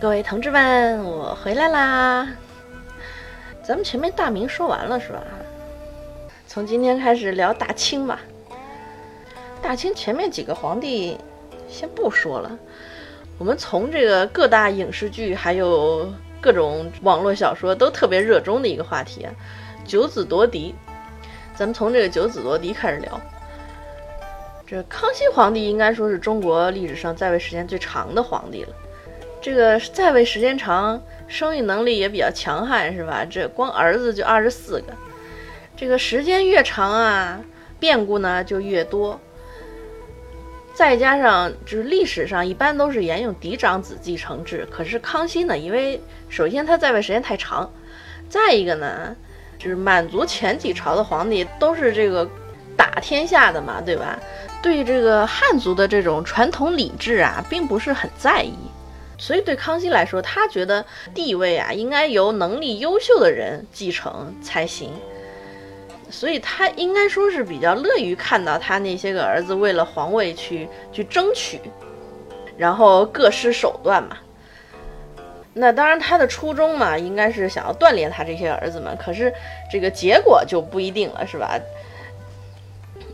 [0.00, 2.28] 各位同志们，我回来啦！
[3.62, 5.22] 咱们前面大明说完了是吧？
[6.46, 8.20] 从今天开始聊大清吧。
[9.62, 11.16] 大清前面几个皇帝
[11.68, 12.58] 先不说了，
[13.38, 19.32] 我们从这个各大影视剧还有各种网络小说都特别热衷的一个话题啊，
[19.86, 20.74] 九子夺嫡。
[21.54, 23.18] 咱们从这个九子夺嫡开始聊。
[24.66, 28.74] 这康熙皇帝应该说是中国历史上在位时间最长的皇帝了。
[29.44, 33.26] 这个在位时间长，生育能力也比较强悍，是吧？
[33.28, 34.94] 这光儿子就二十四个，
[35.76, 37.38] 这个时间越长啊，
[37.78, 39.20] 变故呢就越多。
[40.72, 47.70] 再加上就是历史上一般都是沿用嫡长子继承制，可是康熙呢，因为首先他在位时间太长，
[48.30, 49.14] 再一个呢，
[49.58, 52.26] 就是满族前几朝的皇帝都是这个
[52.78, 54.18] 打天下的嘛，对吧？
[54.62, 58.54] 对这个汉族的这种传统礼制啊，并不是很在意。
[59.16, 64.90] 所以对康熙来说，他觉得地位啊应该由能力优秀的人继承才行。
[66.10, 71.60] 所以他应该说是比较乐于看到他那些个儿子为了皇位去去争取，
[72.56, 74.18] 然后各施手段嘛。
[75.54, 78.96] 那当然他的初衷嘛，应该是想要锻炼他这些儿子们。
[78.96, 79.32] 可是
[79.70, 81.58] 这个结果就不一定了，是吧？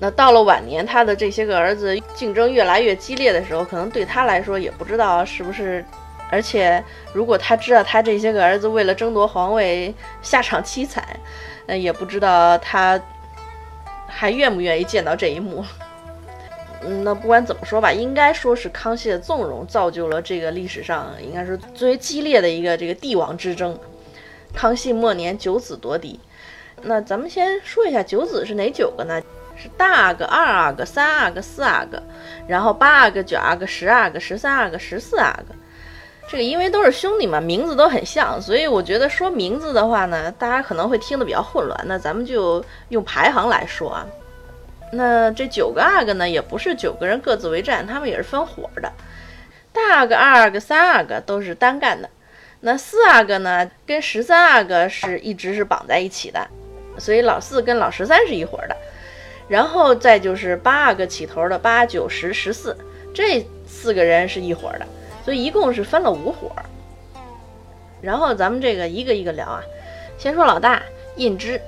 [0.00, 5.84] 那到了晚年，他的这些个儿子竞争越来越激烈的时候，可能对他来说也不知道是不是。
[6.30, 11.02] 而且，如果他知道他这些个儿子为了争夺皇位下场凄惨，
[11.66, 13.00] 那也不知道他
[14.06, 15.64] 还愿不愿意见到这一幕。
[16.82, 23.76] 嗯，那不管怎么说吧，应该说是康熙的纵容造就了这个历史上应该是最为激烈的一个这个帝王之争。
[24.54, 26.20] 康熙末年九子夺嫡，
[26.82, 29.20] 那咱们先说一下九子是哪九个呢？
[29.60, 32.02] 是大阿哥、二阿哥、三阿哥、四阿哥，
[32.46, 35.54] 然后八阿哥、九阿哥、十阿哥、十三阿哥、十四阿哥。
[36.30, 41.80] 这个因为都是兄弟嘛，名字都很像，所以我觉得说名字的话呢，大家可能会听得比较混乱。
[41.86, 44.06] 那咱们就用排行来说啊。
[44.92, 48.92] 那这九个阿哥呢，也不是九个人各自为战，他们也是分伙的。
[49.72, 52.08] 大阿哥、二阿哥、三阿哥都是单干的。
[52.60, 56.46] 那四阿哥呢，跟十三阿哥是一直是绑在一起的，
[56.98, 58.76] 所以老四跟老十三是一伙的。
[59.48, 62.76] 然后再就是八阿哥起头的八九十十四，
[63.14, 64.86] 这四个人是一伙的，
[65.24, 66.52] 所以一共是分了五伙。
[68.02, 69.62] 然后咱们这个一个一个聊啊，
[70.18, 70.82] 先说老大
[71.16, 71.60] 胤之，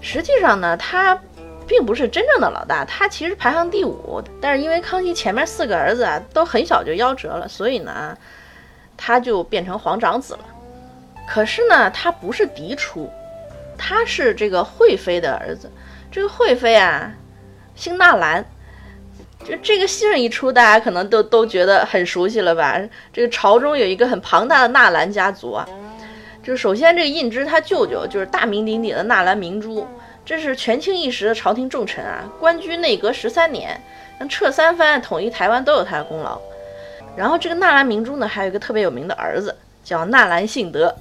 [0.00, 1.18] 实际上呢，他
[1.66, 8.18] 并不是真正的老大，他其实排行第五，但是因为康熙前面四个儿子啊都很小就夭折了，所以呢，
[8.96, 10.40] 他就变成皇长子了。
[11.26, 13.10] 可是呢，他不是嫡出，
[13.78, 15.70] 他是这个惠妃的儿子。
[16.16, 17.12] 这个惠妃啊，
[17.74, 18.42] 姓纳兰，
[19.44, 22.80] 就这个姓一出，大家可能都都觉得很熟悉了吧？
[23.12, 25.68] 这个朝中有一个很庞大的纳兰家族啊。
[26.42, 29.86] 就首先这个胤之他舅舅就是大名鼎鼎的纳兰明珠，
[30.24, 33.78] 这是权倾一时的朝廷重臣啊，官居内阁十三年，
[34.18, 36.40] 像撤三藩、统一台湾都有他的功劳。
[37.14, 40.96] 然后这个纳兰明珠呢，还有一个特别有名的儿子叫纳兰性德，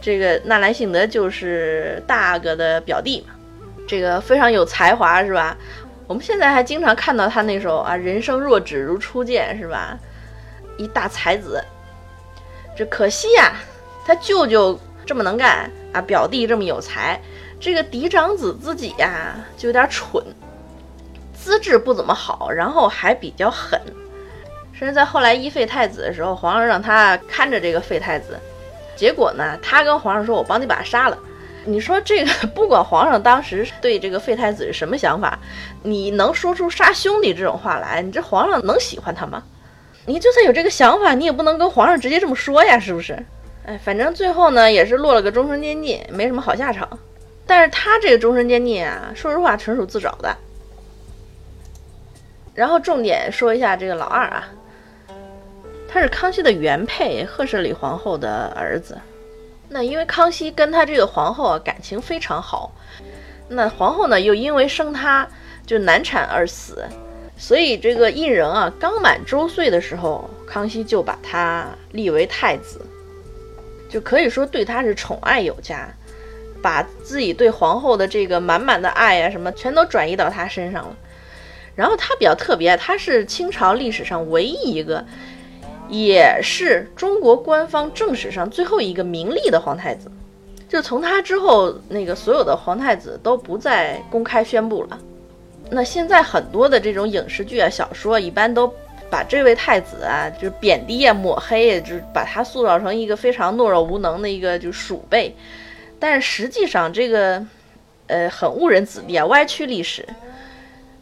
[0.00, 3.33] 这个纳兰性德就是大阿哥的表弟嘛。
[3.86, 5.56] 这个非常有才华，是吧？
[6.06, 9.98] 我们现在还经常看到他那首啊“人生若只如初见”，是吧？
[10.76, 11.64] 一大才子。
[12.76, 13.54] 这可惜呀，
[14.06, 17.20] 他舅舅这么能干啊，表弟这么有才，
[17.60, 20.22] 这个嫡长子自己呀就有点蠢，
[21.32, 23.80] 资质不怎么好，然后还比较狠。
[24.72, 28.38] 甚至在后来一废太子的时候，皇上让他看着这个废太子，
[28.96, 31.16] 结果呢，他跟皇上说：“我帮你把他杀了。”
[31.66, 35.38] 你说这个 不管皇上当时对这个废太子是什么想法，
[35.82, 39.42] 你能说出杀兄弟这种话来，你这皇上能喜欢他吗？
[40.06, 43.18] 你就算有这个想法，你也不能跟皇上直接这么说呀，是不是？
[43.66, 46.86] 哎，反正最后呢也是落了个终身监禁，没什么好下场。
[47.46, 50.36] 但是他这个终身监禁啊，说实话纯属自找的。
[52.54, 54.48] 然后重点说一下这个老二啊，
[55.88, 58.98] 他是康熙的原配赫舍里皇后的儿子。
[59.74, 62.70] 那因为康熙跟他这个皇后啊感情非常好，
[63.48, 65.28] 那皇后呢又因为生他
[65.66, 66.86] 就难产而死，
[67.36, 72.80] 所以这个胤仁啊刚满周岁的时候，康熙就把他立为太子，
[73.90, 75.92] 就可以说对他是宠爱有加，
[76.62, 80.96] 把自己对皇后的这个满满的爱啊什么全都转移到他身上了。
[81.74, 85.04] 然后他比较特别，他是清朝历史上唯一一个。
[85.88, 90.10] 也是中国官方正史上最后一个明立的皇太子，
[90.68, 94.98] 就从他之后，那个所有的皇太子都不再公开宣布了。
[95.70, 98.72] 那现在很多的这种影视剧啊、小说，一般都
[99.08, 105.34] 把这位太子啊，就贬低啊、抹黑，就把他塑造成一个非常懦弱无能的一个就鼠辈。
[105.98, 107.44] 但是实际上，这个
[108.08, 110.06] 呃很误人子弟啊，歪曲历史。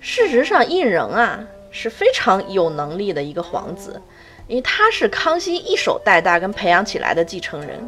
[0.00, 4.00] 事实上，胤禛啊是非常有能力的一个皇子，
[4.52, 7.78] 因为他是康熙一手带大跟培养起来的继承人。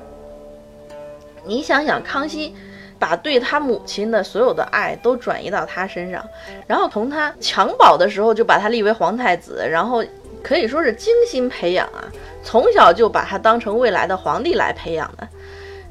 [1.45, 2.55] 你想想，康熙。
[2.97, 6.25] 把对他母亲的所有的爱都转移到他身上，
[6.67, 10.03] 然后从他襁褓的时候就把他立为皇太子，然后
[10.43, 12.09] 可以说是精心培养啊，
[12.43, 15.29] 从小就把他当成未来的皇帝来培养的，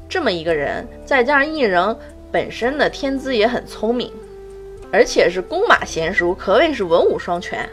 [0.08, 1.94] 这么一个人，再加上胤禛
[2.32, 4.10] 本身的天资也很聪明，
[4.90, 7.68] 而且是弓马娴熟，可谓是文武双全，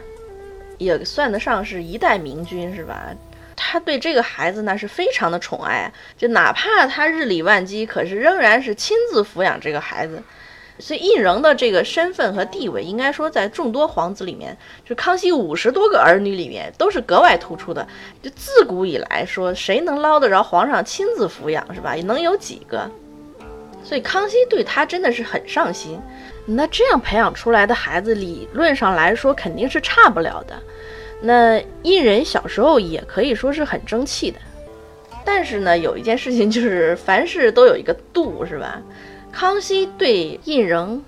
[0.82, 3.08] 也算得上是一代明君，是吧？
[3.54, 10.22] 他对这个孩子那是非常的宠爱，就哪怕他日理万机，可是仍然是亲自抚养这个孩子。
[10.78, 17.86] 所以胤禛的这个身份和地位，应该说在众多皇子里面，就康熙五十多个儿女里面都是格外突出的。
[18.20, 21.94] 就自古以来说，谁能捞得着皇上亲自抚养，是吧？
[22.04, 22.90] 能有几个？
[23.84, 26.00] 所以康熙对他真的是很上心。
[26.44, 30.54] 那这样培养出来的孩子，理论上来说肯定是差不了的。
[31.20, 34.38] 那胤仁小时候也可以说是很争气的，
[35.24, 38.82] 但是呢，有一件事情就是 凡事都有一个度，是吧？
[39.30, 41.00] 康熙对胤仁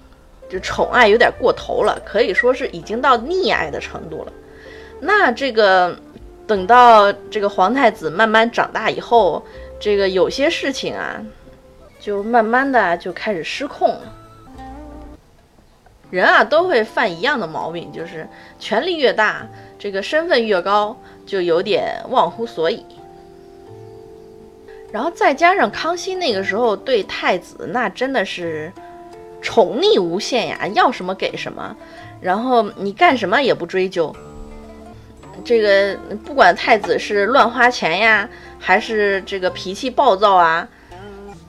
[0.48, 4.32] 就宠爱有点过头了，可以说是已经到溺爱的程度了。
[5.00, 5.98] 那这个
[6.46, 9.44] 等到这个皇太子慢慢长大以后，
[9.80, 11.20] 这个有些事情啊，
[11.98, 14.02] 就慢慢的就开始失控了。
[16.14, 18.24] 人啊，都会犯一样的毛病，就是
[18.60, 19.48] 权力越大。
[19.76, 20.96] 这个身份越高，
[21.26, 22.86] 就有点忘乎所以。
[24.92, 28.72] 然后再加上康熙那个时候对太子那真的是
[29.42, 31.76] 宠溺无限呀，要什么给什么，
[32.20, 34.14] 然后你干什么也不追究。
[35.44, 38.28] 这个不管太子是乱花钱呀，
[38.60, 40.66] 还是这个脾气暴躁啊，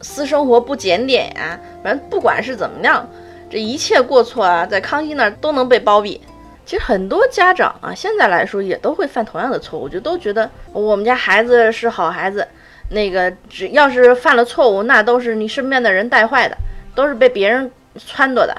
[0.01, 3.07] 私生活不检点呀，反正不管是怎么样，
[3.55, 6.19] 这一切过错啊，在康熙那儿都能被包庇。
[6.65, 12.45] 其实很多家长啊，现在来说也都会犯同样的错误，就都觉得我们家孩子是好孩子，
[12.89, 16.57] 那个只要是犯了错误，那都是你身边的人带坏的，
[16.93, 18.53] 都是被别人撺掇的，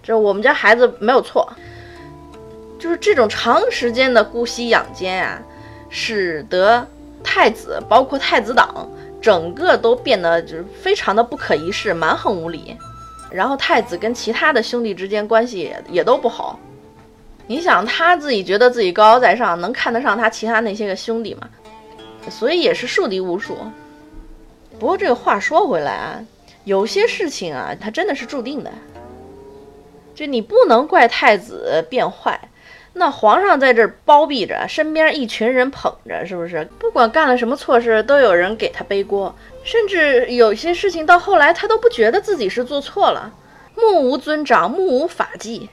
[0.00, 1.52] 这我们家孩子没有错。
[2.78, 5.42] 就是这种长时间的姑息养奸啊，
[5.88, 6.86] 使得
[7.24, 8.88] 太子包括太子党
[9.20, 12.78] 整个都变得就是非常的不可一世、蛮横无理，
[13.30, 16.58] 然后太子跟其他的兄弟之间关系也也都不好。
[17.46, 21.48] 你想他自己觉得自己高高在上，能看得上他其他那些个兄弟吗？
[22.28, 23.56] 所以也是树敌无数。
[24.78, 26.24] 不过这个话说回来啊，
[26.64, 28.70] 有些事情啊，它真的是注定的。
[30.14, 32.38] 就你不能怪太子变坏，
[33.00, 36.68] 那皇上在这儿包庇着，身边一群人捧着，是不是？
[36.78, 43.32] 不管干了什么错事，都有人给他背锅，甚至有些事情到后来他都不觉得自己是做错了。
[43.74, 45.70] 目无尊长，目无法纪。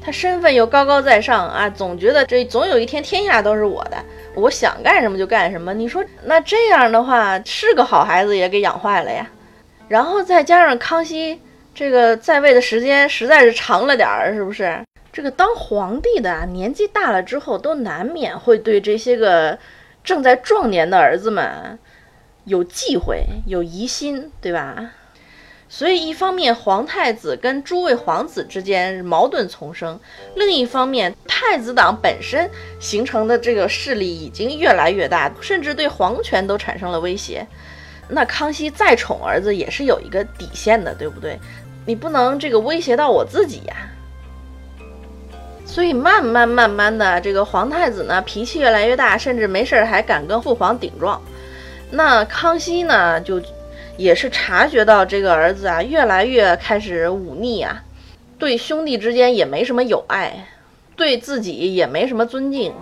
[0.00, 3.96] 他身份又高高在上啊，总觉得这总有一天天下都是我的，
[4.34, 5.72] 我想干什么就干什么。
[5.72, 9.24] 你说那这样的话，是个好孩子也给养坏了呀。
[9.86, 11.40] 然后再加上康熙
[11.72, 14.76] 这个在位的时间实在是长了点儿，是不是？
[15.12, 19.58] 这个当皇帝的啊年纪大了之后，都难免会对这些个
[20.04, 21.78] 正在壮年的儿子们
[22.44, 24.90] 有忌讳、有疑心，对吧？
[25.70, 30.00] 所以，一方面皇太子跟诸位皇子之间矛盾丛生，
[30.34, 32.50] 另一方面太子党本身
[32.80, 37.46] 形成的这个势力已经越来越大，甚至对皇权都产生了威胁。
[38.08, 41.38] 那康熙再宠儿子也是有一个底线的，对不对？
[41.84, 43.76] 你不能这个威胁到我自己呀。
[45.68, 51.22] 所以慢慢慢慢的，这个皇太子呢脾气越来越大，甚至没事儿还敢跟父皇顶撞。
[51.92, 53.40] 那康熙呢就。
[53.98, 57.82] 也是察觉到这个儿子啊，越来越开始忤逆啊，
[58.38, 60.46] 对兄弟之间也没什么友爱，
[60.94, 62.72] 对自己也没什么尊敬。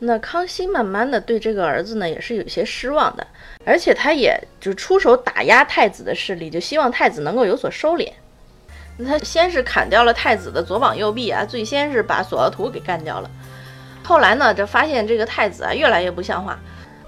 [0.00, 3.26] 那康熙慢慢的对这个儿子呢，也是有些失望的，
[3.64, 8.12] 而且他也就出手打压太子的势力，就希望太子能够有所收敛。
[9.04, 13.30] 他先是砍掉了太子的左膀右臂啊，最先是把索额图给干掉了。
[14.02, 16.58] 后来呢，就发现这个太子啊，越来越不像话，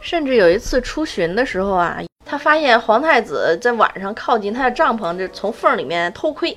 [0.00, 2.00] 甚至有一次出巡的时候啊。
[2.25, 6.56] 他发现皇太子在晚上靠近他的帐篷，就从缝里面偷窥。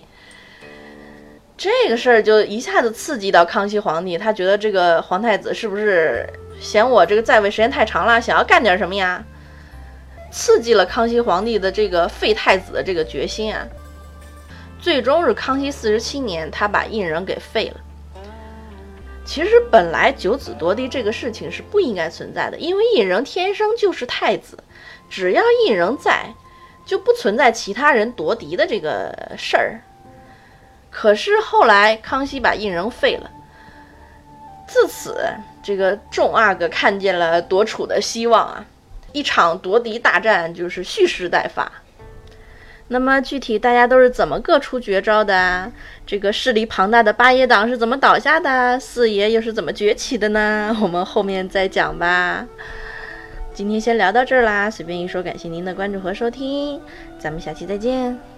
[1.58, 6.26] 这个事儿就一下子刺激到康熙皇帝，他觉得这个皇太子是不是
[6.60, 9.24] 嫌我这个在位时间太长了，想要干点什么呀？
[10.32, 13.66] 刺激了康熙皇帝的这个废太子的这个决心啊。
[14.86, 17.82] 最终是康熙四十七年，他把胤仁给废了。
[19.26, 24.56] 其实本来九子夺嫡这个事情是不应该存在的，因为胤禛天生就是太子，
[25.10, 26.32] 只要胤禛在，
[26.86, 29.82] 就不存在其他人夺嫡的这个事儿。
[30.92, 33.32] 可是后来康熙把胤禛废了，
[34.68, 35.18] 自此
[35.64, 38.64] 这个众阿哥看见了夺储的希望啊，
[39.14, 41.72] 一场夺嫡大战就是蓄势待发。
[42.88, 45.72] 那么具体大家都是怎么各出绝招的？
[46.06, 48.80] 这个势力庞大的八爷党是怎么倒下的？
[48.80, 50.76] 四爷又是怎么崛起的呢？
[50.82, 52.46] 我们后面再讲吧。
[53.54, 56.80] 今天先聊到这儿啦，随便一说，感谢您的关注和收听，
[57.18, 58.35] 咱们下期再见。